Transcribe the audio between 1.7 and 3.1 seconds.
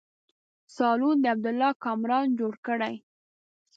کامران جوړ کړی.